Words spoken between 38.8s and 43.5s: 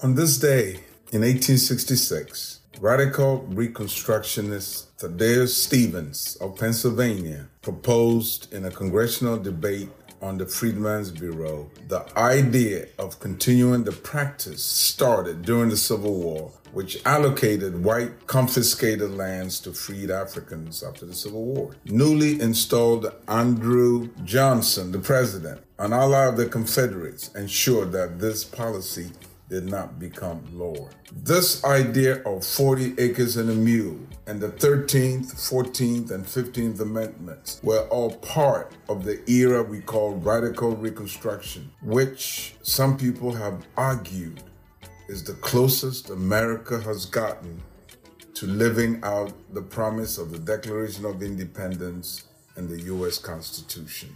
of the era we call radical reconstruction, which some people